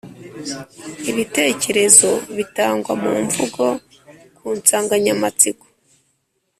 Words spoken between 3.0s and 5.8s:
mu mvugo ku nsanganyamatsiko